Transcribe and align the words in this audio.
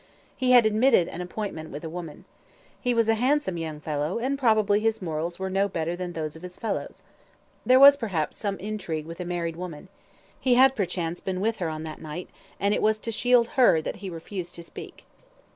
He 0.35 0.49
had 0.49 0.65
admitted 0.65 1.07
an 1.07 1.21
appointment 1.21 1.69
with 1.69 1.83
a 1.83 1.87
woman. 1.89 2.25
He 2.81 2.91
was 2.91 3.07
a 3.07 3.13
handsome 3.13 3.55
young 3.59 3.79
fellow, 3.79 4.17
and 4.17 4.35
probably 4.35 4.79
his 4.79 4.99
morals 4.99 5.37
were 5.37 5.47
no 5.47 5.67
better 5.67 5.95
than 5.95 6.13
those 6.13 6.35
of 6.35 6.41
his 6.41 6.57
fellows. 6.57 7.03
There 7.67 7.79
was 7.79 7.97
perhaps 7.97 8.35
some 8.35 8.57
intrigue 8.57 9.05
with 9.05 9.19
a 9.19 9.25
married 9.25 9.57
woman. 9.57 9.89
He 10.39 10.55
had 10.55 10.75
perchance 10.75 11.19
been 11.19 11.39
with 11.39 11.57
her 11.57 11.69
on 11.69 11.83
that 11.83 12.01
night, 12.01 12.31
and 12.59 12.73
it 12.73 12.81
was 12.81 12.97
to 12.97 13.11
shield 13.11 13.49
her 13.49 13.79
that 13.79 13.97
he 13.97 14.09
refused 14.09 14.55
to 14.55 14.63
speak. 14.63 15.05